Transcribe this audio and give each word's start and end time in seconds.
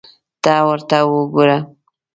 ته 0.43 0.53
ورته 0.67 0.97
وګوره! 1.11 1.57